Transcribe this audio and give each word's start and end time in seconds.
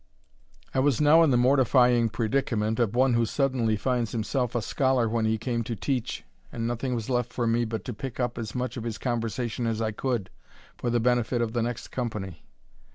I 0.73 0.79
was 0.79 0.99
now 0.99 1.21
in 1.21 1.29
the 1.29 1.37
mortifying 1.37 2.09
predicament 2.09 2.79
of 2.79 2.95
one 2.95 3.13
who 3.13 3.23
suddenly 3.23 3.75
finds 3.77 4.13
himself 4.13 4.55
a 4.55 4.61
scholar 4.63 5.07
when 5.07 5.25
he 5.25 5.37
came 5.37 5.63
to 5.65 5.75
teach, 5.75 6.23
and 6.51 6.65
nothing 6.65 6.95
was 6.95 7.07
left 7.07 7.31
for 7.31 7.45
me 7.45 7.65
but 7.65 7.85
to 7.85 7.93
pick 7.93 8.19
up 8.19 8.39
as 8.39 8.55
much 8.55 8.77
of 8.77 8.83
his 8.83 8.97
conversation 8.97 9.67
as 9.67 9.79
I 9.79 9.91
could, 9.91 10.31
for 10.75 10.89
the 10.89 10.99
benefit 10.99 11.39
of 11.39 11.53
the 11.53 11.61
next 11.61 11.89
company. 11.89 12.41